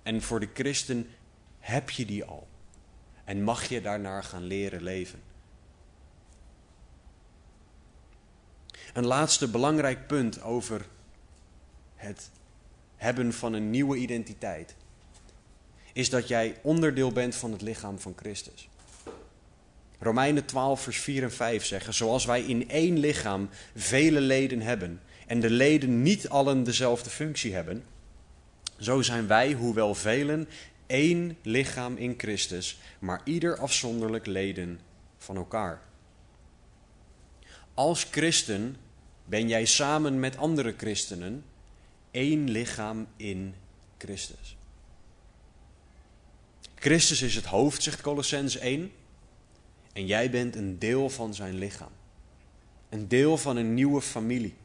[0.03, 1.09] En voor de christen
[1.59, 2.47] heb je die al.
[3.23, 5.19] En mag je daarnaar gaan leren leven.
[8.93, 10.85] Een laatste belangrijk punt over
[11.95, 12.29] het
[12.95, 14.75] hebben van een nieuwe identiteit
[15.93, 18.69] is dat jij onderdeel bent van het lichaam van Christus.
[19.99, 25.01] Romeinen 12, vers 4 en 5 zeggen: Zoals wij in één lichaam vele leden hebben
[25.27, 27.83] en de leden niet allen dezelfde functie hebben,
[28.79, 30.47] zo zijn wij, hoewel velen,
[30.85, 34.79] één lichaam in Christus, maar ieder afzonderlijk leden
[35.17, 35.81] van elkaar.
[37.73, 38.75] Als christen
[39.25, 41.43] ben jij samen met andere christenen
[42.11, 43.53] één lichaam in
[43.97, 44.57] Christus.
[46.75, 48.91] Christus is het hoofd, zegt Colossens 1.
[49.93, 51.91] En jij bent een deel van zijn lichaam.
[52.89, 54.55] Een deel van een nieuwe familie.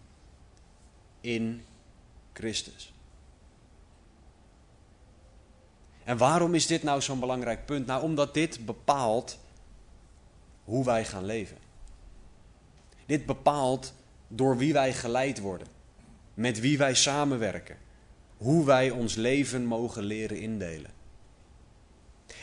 [1.22, 1.64] In
[2.32, 2.92] Christus.
[6.04, 7.86] En waarom is dit nou zo'n belangrijk punt?
[7.86, 9.38] Nou, omdat dit bepaalt
[10.64, 11.56] hoe wij gaan leven.
[13.06, 13.94] Dit bepaalt
[14.28, 15.66] door wie wij geleid worden,
[16.34, 17.76] met wie wij samenwerken,
[18.36, 20.90] hoe wij ons leven mogen leren indelen.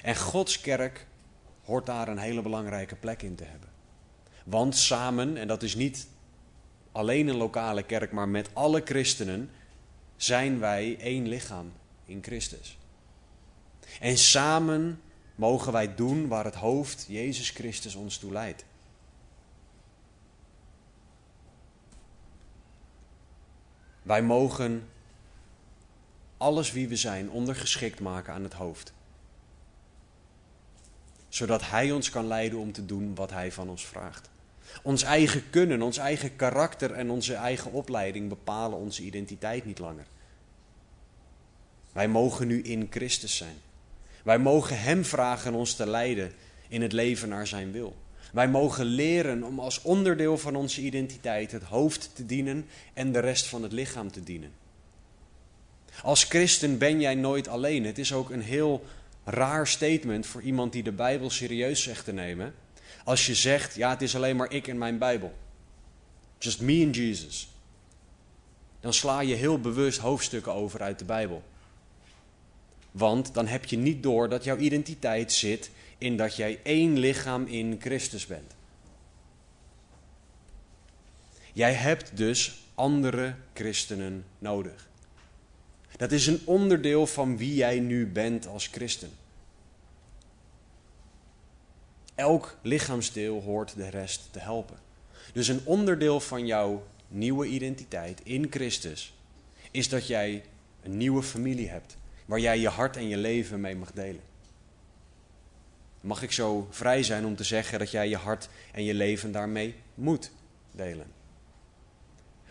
[0.04, 1.08] En Gods kerk
[1.64, 3.70] hoort daar een hele belangrijke plek in te hebben.
[4.46, 6.08] Want samen, en dat is niet
[6.92, 9.50] alleen een lokale kerk, maar met alle christenen,
[10.16, 11.72] zijn wij één lichaam
[12.06, 12.78] in Christus.
[14.00, 15.02] En samen
[15.36, 18.66] mogen wij doen waar het hoofd, Jezus Christus, ons toe leidt.
[24.02, 24.90] Wij mogen
[26.38, 28.94] alles wie we zijn ondergeschikt maken aan het hoofd.
[31.28, 34.30] Zodat Hij ons kan leiden om te doen wat Hij van ons vraagt.
[34.84, 40.06] Ons eigen kunnen, ons eigen karakter en onze eigen opleiding bepalen onze identiteit niet langer.
[41.92, 43.56] Wij mogen nu in Christus zijn.
[44.24, 46.32] Wij mogen Hem vragen ons te leiden
[46.68, 47.96] in het leven naar Zijn wil.
[48.34, 53.20] Wij mogen leren om als onderdeel van onze identiteit het hoofd te dienen en de
[53.20, 54.52] rest van het lichaam te dienen.
[56.04, 57.86] Als christen ben jij nooit alleen.
[57.86, 58.86] Het is ook een heel
[59.24, 62.54] raar statement voor iemand die de Bijbel serieus zegt te nemen.
[63.04, 65.34] Als je zegt, ja, het is alleen maar ik en mijn Bijbel.
[66.38, 67.50] Just me and Jesus.
[68.80, 71.44] Dan sla je heel bewust hoofdstukken over uit de Bijbel.
[72.92, 77.46] Want dan heb je niet door dat jouw identiteit zit in dat jij één lichaam
[77.46, 78.56] in Christus bent.
[81.54, 84.88] Jij hebt dus andere christenen nodig.
[85.98, 89.12] Dat is een onderdeel van wie jij nu bent als christen.
[92.20, 94.78] Elk lichaamsdeel hoort de rest te helpen.
[95.34, 99.14] Dus een onderdeel van jouw nieuwe identiteit in Christus
[99.72, 100.44] is dat jij
[100.84, 104.22] een nieuwe familie hebt waar jij je hart en je leven mee mag delen.
[106.02, 109.32] Mag ik zo vrij zijn om te zeggen dat jij je hart en je leven
[109.32, 110.32] daarmee moet
[110.72, 111.08] delen?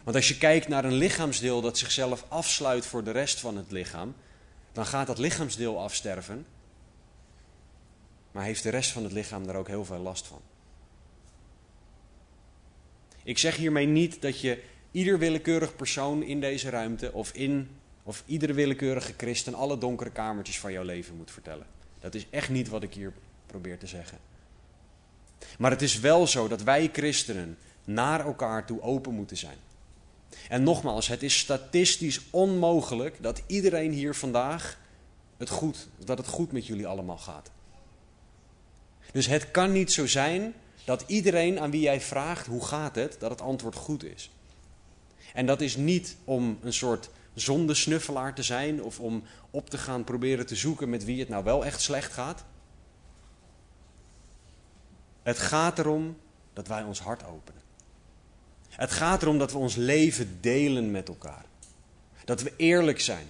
[0.04, 3.70] Want als je kijkt naar een lichaamsdeel dat zichzelf afsluit voor de rest van het
[3.70, 4.14] lichaam,
[4.72, 6.46] dan gaat dat lichaamsdeel afsterven,
[8.38, 10.40] maar heeft de rest van het lichaam daar ook heel veel last van.
[13.22, 17.68] Ik zeg hiermee niet dat je ieder willekeurig persoon in deze ruimte of in
[18.02, 21.66] of iedere willekeurige christen alle donkere kamertjes van jouw leven moet vertellen.
[22.00, 23.12] Dat is echt niet wat ik hier
[23.46, 24.18] probeer te zeggen.
[25.58, 29.58] Maar het is wel zo dat wij christenen naar elkaar toe open moeten zijn.
[30.48, 34.78] En nogmaals, het is statistisch onmogelijk dat iedereen hier vandaag
[35.36, 37.50] het goed, dat het goed met jullie allemaal gaat.
[39.12, 43.16] Dus het kan niet zo zijn dat iedereen aan wie jij vraagt hoe gaat het,
[43.18, 44.30] dat het antwoord goed is.
[45.34, 50.04] En dat is niet om een soort zondesnuffelaar te zijn of om op te gaan
[50.04, 52.44] proberen te zoeken met wie het nou wel echt slecht gaat.
[55.22, 56.16] Het gaat erom
[56.52, 57.62] dat wij ons hart openen.
[58.68, 61.44] Het gaat erom dat we ons leven delen met elkaar.
[62.24, 63.26] Dat we eerlijk zijn.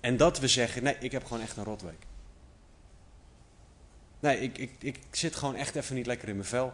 [0.00, 2.06] En dat we zeggen: nee, ik heb gewoon echt een rotweek.
[4.22, 6.72] Nee, ik, ik, ik zit gewoon echt even niet lekker in mijn vel.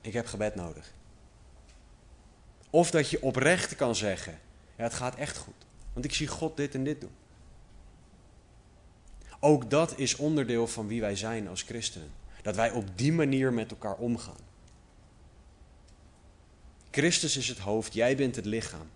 [0.00, 0.92] Ik heb gebed nodig.
[2.70, 4.40] Of dat je oprecht kan zeggen:
[4.76, 5.66] ja, het gaat echt goed.
[5.92, 7.14] Want ik zie God dit en dit doen.
[9.40, 12.10] Ook dat is onderdeel van wie wij zijn als christenen.
[12.42, 14.46] Dat wij op die manier met elkaar omgaan.
[16.90, 18.90] Christus is het hoofd, jij bent het lichaam.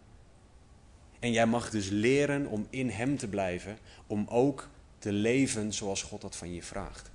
[1.19, 4.69] En jij mag dus leren om in Hem te blijven, om ook
[5.03, 7.11] te leven zoals God dat van je vraagt.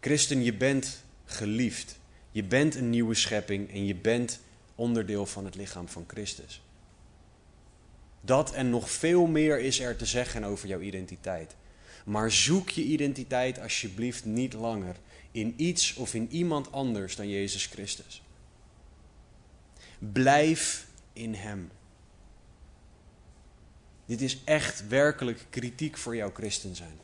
[0.00, 1.98] Christen, je bent geliefd.
[2.30, 4.40] Je bent een nieuwe schepping en je bent
[4.74, 6.62] onderdeel van het lichaam van Christus.
[8.20, 11.54] Dat en nog veel meer is er te zeggen over jouw identiteit.
[12.04, 14.96] Maar zoek je identiteit alsjeblieft niet langer
[15.30, 18.22] in iets of in iemand anders dan Jezus Christus.
[19.98, 21.70] Blijf in Hem.
[24.06, 26.98] Dit is echt werkelijk kritiek voor jouw christen zijn.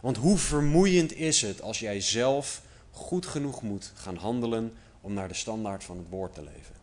[0.00, 5.28] Want hoe vermoeiend is het als jij zelf goed genoeg moet gaan handelen om naar
[5.28, 6.74] de standaard van het woord te leven?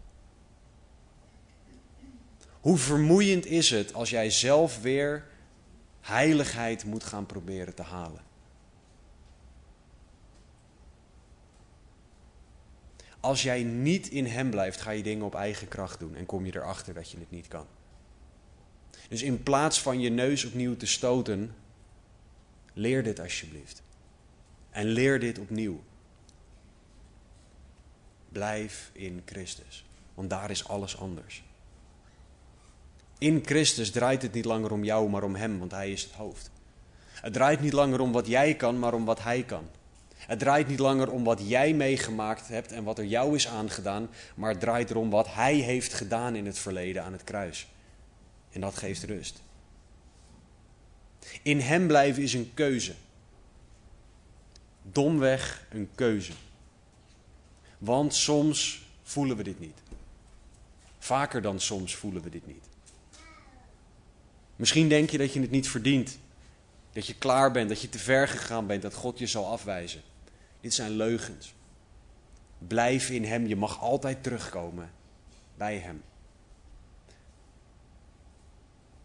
[2.62, 5.26] Hoe vermoeiend is het als jij zelf weer
[6.02, 8.22] heiligheid moet gaan proberen te halen?
[13.20, 16.46] Als jij niet in Hem blijft, ga je dingen op eigen kracht doen en kom
[16.46, 17.66] je erachter dat je het niet kan.
[19.12, 21.56] Dus in plaats van je neus opnieuw te stoten,
[22.74, 23.82] leer dit alsjeblieft.
[24.70, 25.82] En leer dit opnieuw.
[28.30, 31.44] Blijf in Christus, want daar is alles anders.
[33.18, 36.14] In Christus draait het niet langer om jou, maar om Hem, want Hij is het
[36.14, 36.52] hoofd.
[37.14, 39.68] Het draait niet langer om wat jij kan, maar om wat Hij kan.
[40.16, 44.10] Het draait niet langer om wat jij meegemaakt hebt en wat er jou is aangedaan,
[44.36, 47.68] maar het draait erom wat Hij heeft gedaan in het verleden aan het kruis.
[48.52, 49.42] En dat geeft rust.
[51.42, 52.94] In Hem blijven is een keuze.
[54.82, 56.34] Domweg een keuze.
[57.78, 59.78] Want soms voelen we dit niet.
[61.00, 62.66] Vaker dan soms voelen we dit niet.
[64.56, 66.18] Misschien denk je dat je het niet verdient.
[66.94, 70.02] Dat je klaar bent, dat je te ver gegaan bent, dat God je zal afwijzen.
[70.62, 71.54] Dit zijn leugens.
[72.58, 74.92] Blijf in Hem, je mag altijd terugkomen
[75.58, 76.02] bij Hem.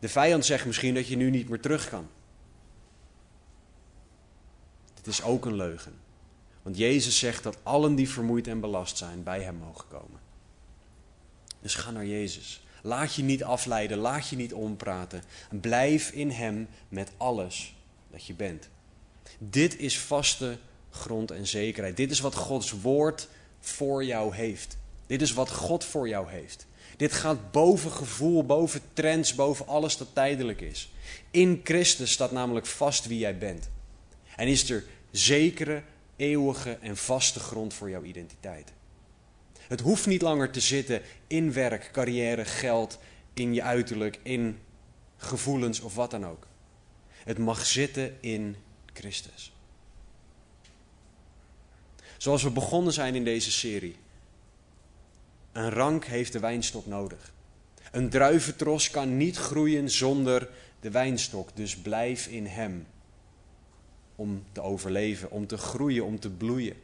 [0.07, 2.09] De vijand zegt misschien dat je nu niet meer terug kan.
[4.95, 5.93] Dit is ook een leugen.
[6.63, 10.21] Want Jezus zegt dat allen die vermoeid en belast zijn bij Hem mogen komen.
[11.61, 12.65] Dus ga naar Jezus.
[12.83, 15.23] Laat je niet afleiden, laat je niet ompraten.
[15.51, 17.75] Blijf in Hem met alles
[18.11, 18.69] dat je bent.
[19.39, 20.59] Dit is vaste
[20.91, 21.97] grond en zekerheid.
[21.97, 23.29] Dit is wat Gods woord
[23.61, 24.77] voor jou heeft.
[25.07, 26.67] Dit is wat God voor jou heeft.
[26.97, 30.93] Dit gaat boven gevoel, boven trends, boven alles dat tijdelijk is.
[31.31, 33.71] In Christus staat namelijk vast wie jij bent.
[34.37, 35.83] En is er zekere,
[36.17, 38.73] eeuwige en vaste grond voor jouw identiteit.
[39.59, 42.99] Het hoeft niet langer te zitten in werk, carrière, geld,
[43.35, 44.59] in je uiterlijk, in
[45.17, 46.47] gevoelens of wat dan ook.
[47.25, 48.57] Het mag zitten in
[48.93, 49.53] Christus.
[52.17, 53.97] Zoals we begonnen zijn in deze serie.
[55.57, 57.33] Een rank heeft de wijnstok nodig.
[57.91, 60.49] Een druiventros kan niet groeien zonder
[60.81, 62.87] de wijnstok, dus blijf in hem.
[64.17, 66.77] Om te overleven, om te groeien, om te bloeien.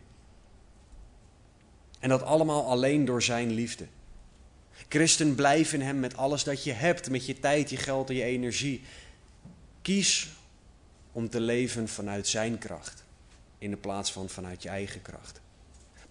[1.98, 3.86] En dat allemaal alleen door zijn liefde.
[4.88, 8.14] Christen, blijf in hem met alles dat je hebt, met je tijd, je geld en
[8.14, 8.82] je energie.
[9.82, 10.28] Kies
[11.12, 13.04] om te leven vanuit zijn kracht,
[13.58, 15.41] in de plaats van vanuit je eigen kracht.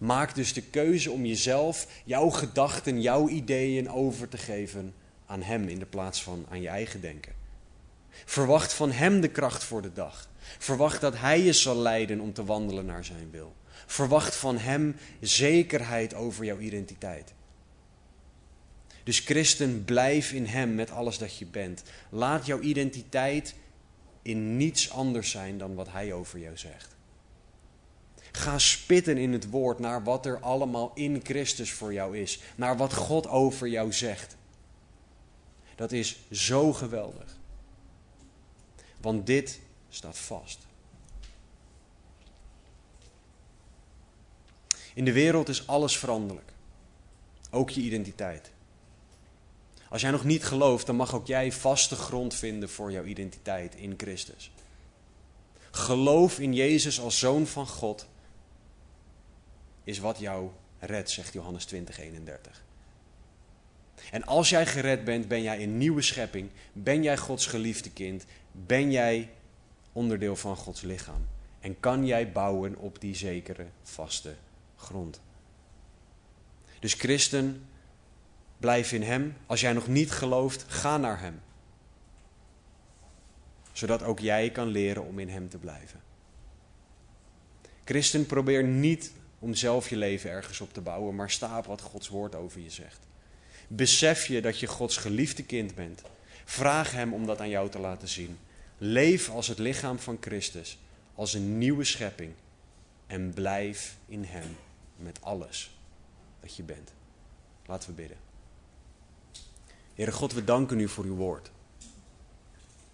[0.02, 4.94] Maak dus de keuze om jezelf, jouw gedachten, jouw ideeën over te geven
[5.26, 7.32] aan Hem in de plaats van aan je eigen denken.
[8.24, 10.28] Verwacht van Hem de kracht voor de dag.
[10.58, 13.54] Verwacht dat Hij je zal leiden om te wandelen naar Zijn wil.
[13.86, 17.32] Verwacht van Hem zekerheid over jouw identiteit.
[19.04, 21.82] Dus christen, blijf in Hem met alles dat je bent.
[22.10, 23.54] Laat jouw identiteit
[24.22, 26.91] in niets anders zijn dan wat Hij over jou zegt.
[28.32, 32.40] Ga spitten in het woord naar wat er allemaal in Christus voor jou is.
[32.54, 34.36] Naar wat God over jou zegt.
[35.74, 37.36] Dat is zo geweldig.
[39.00, 40.58] Want dit staat vast.
[44.94, 46.52] In de wereld is alles veranderlijk.
[47.50, 48.50] Ook je identiteit.
[49.88, 53.74] Als jij nog niet gelooft, dan mag ook jij vaste grond vinden voor jouw identiteit
[53.74, 54.50] in Christus.
[55.70, 58.06] Geloof in Jezus als zoon van God
[59.84, 62.64] is wat jou redt, zegt Johannes 20, 31.
[64.10, 68.24] En als jij gered bent, ben jij een nieuwe schepping, ben jij Gods geliefde kind,
[68.52, 69.30] ben jij
[69.92, 71.26] onderdeel van Gods lichaam.
[71.60, 74.34] En kan jij bouwen op die zekere, vaste
[74.76, 75.20] grond.
[76.78, 77.66] Dus christen,
[78.58, 79.36] blijf in Hem.
[79.46, 81.40] Als jij nog niet gelooft, ga naar Hem.
[83.72, 86.00] Zodat ook jij kan leren om in Hem te blijven.
[87.84, 89.12] Christen, probeer niet
[89.42, 92.60] om zelf je leven ergens op te bouwen, maar sta op wat Gods woord over
[92.60, 92.98] je zegt.
[93.68, 96.02] Besef je dat je Gods geliefde kind bent.
[96.44, 98.38] Vraag Hem om dat aan jou te laten zien.
[98.78, 100.78] Leef als het lichaam van Christus,
[101.14, 102.32] als een nieuwe schepping
[103.06, 104.56] en blijf in Hem
[104.96, 105.70] met alles
[106.40, 106.92] dat je bent.
[107.66, 108.16] Laten we bidden.
[109.94, 111.50] Heere God, we danken u voor uw woord.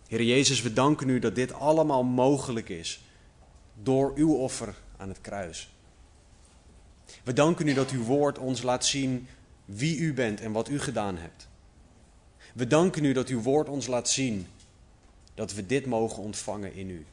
[0.06, 3.00] Heere Jezus, we danken u dat dit allemaal mogelijk is
[3.82, 5.68] door uw offer aan het kruis.
[7.24, 9.28] We danken u dat uw woord ons laat zien
[9.64, 11.48] wie u bent en wat u gedaan hebt.
[12.54, 14.46] We danken u dat uw woord ons laat zien
[15.34, 17.06] dat we dit mogen ontvangen in u.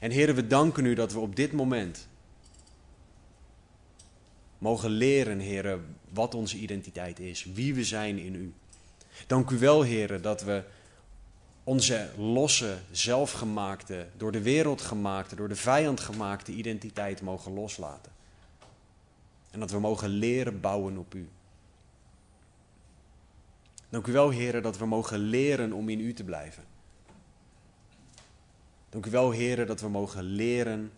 [0.00, 2.08] En heren, we danken u dat we op dit moment
[4.58, 8.52] mogen leren, heren, wat onze identiteit is, wie we zijn in u.
[9.26, 10.64] Dank u wel, heren, dat we
[11.68, 18.12] onze losse, zelfgemaakte, door de wereld gemaakte, door de vijand gemaakte identiteit mogen loslaten.
[19.50, 21.28] En dat we mogen leren bouwen op u.
[23.88, 26.64] Dank u wel, heren, dat we mogen leren om in u te blijven.
[28.88, 30.92] Dank u wel, heren, dat we mogen leren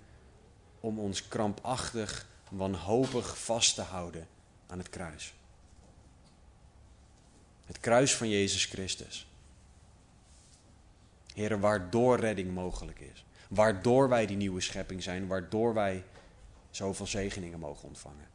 [0.80, 4.26] om ons krampachtig, wanhopig vast te houden
[4.66, 5.34] aan het kruis.
[7.66, 9.29] Het kruis van Jezus Christus.
[11.34, 13.24] Heren, waardoor redding mogelijk is.
[13.48, 16.04] Waardoor wij die nieuwe schepping zijn, waardoor wij
[16.70, 18.28] zoveel zegeningen mogen ontvangen.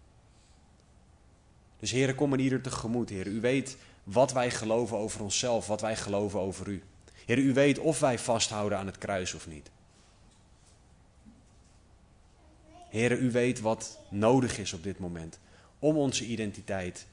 [1.79, 3.33] Dus heren, kom in ieder tegemoet, heren.
[3.33, 6.83] U weet wat wij geloven over onszelf, wat wij geloven over u.
[7.25, 9.69] Heer, u weet of wij vasthouden aan het kruis of niet.
[12.89, 15.39] Heer, u weet wat nodig is op dit moment
[15.79, 17.05] om onze identiteit,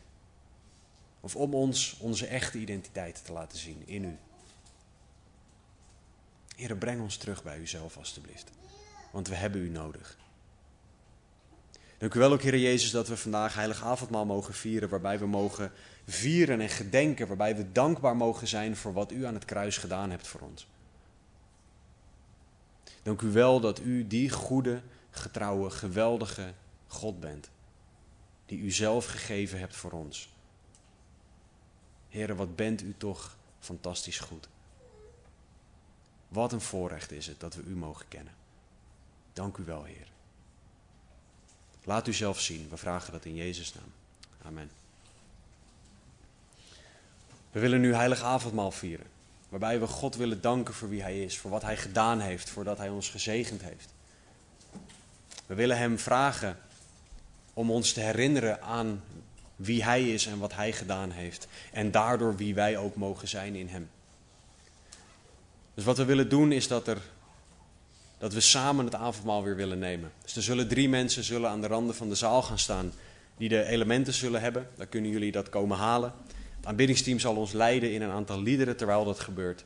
[1.21, 4.17] of om ons onze echte identiteit te laten zien in u.
[6.63, 8.51] Heer, breng ons terug bij uzelf alstublieft,
[9.11, 10.19] want we hebben u nodig.
[11.99, 15.27] Dank u wel ook, Heer Jezus, dat we vandaag heilig avondmaal mogen vieren, waarbij we
[15.27, 15.73] mogen
[16.07, 20.11] vieren en gedenken, waarbij we dankbaar mogen zijn voor wat u aan het kruis gedaan
[20.11, 20.67] hebt voor ons.
[23.03, 26.55] Dank u wel dat u die goede, getrouwe, geweldige
[26.87, 27.51] God bent,
[28.47, 30.29] die u zelf gegeven hebt voor ons.
[32.09, 34.49] Heren, wat bent u toch fantastisch goed.
[36.33, 38.33] Wat een voorrecht is het dat we u mogen kennen.
[39.33, 40.07] Dank u wel, Heer.
[41.85, 42.69] Laat u zelf zien.
[42.71, 43.93] We vragen dat in Jezus' naam.
[44.43, 44.71] Amen.
[47.51, 49.07] We willen nu heilig avondmaal vieren.
[49.49, 52.79] Waarbij we God willen danken voor wie Hij is, voor wat Hij gedaan heeft, voordat
[52.79, 53.95] Hij ons gezegend heeft.
[55.47, 56.59] We willen Hem vragen
[57.55, 59.03] om ons te herinneren aan
[59.57, 61.47] wie Hij is en wat Hij gedaan heeft.
[61.73, 63.91] En daardoor wie wij ook mogen zijn in Hem.
[65.75, 66.99] Dus wat we willen doen is dat, er,
[68.19, 70.13] dat we samen het avondmaal weer willen nemen.
[70.23, 72.93] Dus er zullen drie mensen zullen aan de randen van de zaal gaan staan
[73.37, 74.69] die de elementen zullen hebben.
[74.77, 76.13] Dan kunnen jullie dat komen halen.
[76.57, 79.65] Het aanbiddingsteam zal ons leiden in een aantal liederen terwijl dat gebeurt.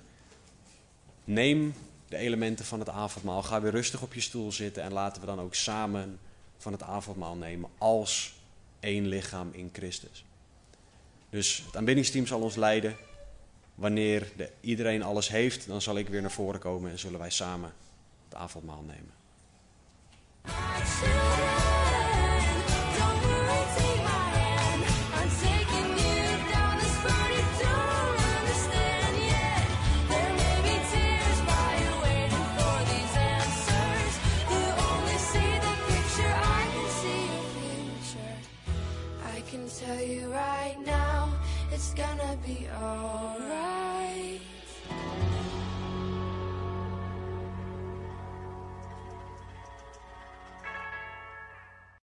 [1.24, 1.74] Neem
[2.08, 3.42] de elementen van het avondmaal.
[3.42, 6.18] Ga weer rustig op je stoel zitten en laten we dan ook samen
[6.56, 8.34] van het avondmaal nemen als
[8.80, 10.24] één lichaam in Christus.
[11.30, 12.96] Dus het aanbiddingsteam zal ons leiden.
[13.76, 17.30] Wanneer de, iedereen alles heeft, dan zal ik weer naar voren komen en zullen wij
[17.30, 17.72] samen
[18.28, 19.14] het avondmaal nemen.